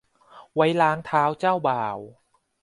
[0.55, 1.97] ไว้ล้างเท้าเจ้าบ่าว